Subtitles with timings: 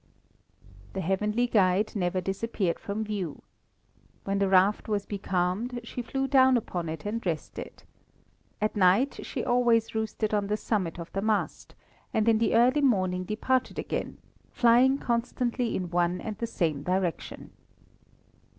[0.93, 3.43] The heavenly guide never disappeared from view.
[4.23, 7.83] When the raft was becalmed, she flew down upon it and rested.
[8.59, 11.75] At night she always roosted on the summit of the mast,
[12.15, 14.17] and in the early morning departed again,
[14.49, 17.51] flying constantly in one and the same direction.